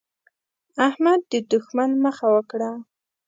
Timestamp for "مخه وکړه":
2.05-2.71